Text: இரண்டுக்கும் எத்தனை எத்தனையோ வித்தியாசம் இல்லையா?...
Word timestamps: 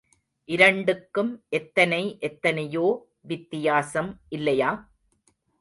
இரண்டுக்கும் 0.49 1.29
எத்தனை 1.49 2.01
எத்தனையோ 2.19 2.87
வித்தியாசம் 3.21 4.11
இல்லையா?... 4.29 4.71